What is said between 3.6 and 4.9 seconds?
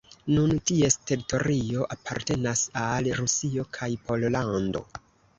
kaj Pollando.